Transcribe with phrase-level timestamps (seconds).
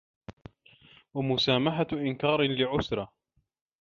[1.13, 3.09] وَمُسَامَحَةُ إنْكَارٍ لِعُسْرَةٍ